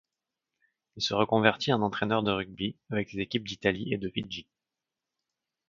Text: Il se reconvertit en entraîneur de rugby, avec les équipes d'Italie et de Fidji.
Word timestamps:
Il 0.95 1.03
se 1.03 1.13
reconvertit 1.13 1.71
en 1.73 1.83
entraîneur 1.83 2.23
de 2.23 2.31
rugby, 2.31 2.75
avec 2.89 3.13
les 3.13 3.21
équipes 3.21 3.47
d'Italie 3.47 3.93
et 3.93 3.99
de 3.99 4.09
Fidji. 4.09 4.47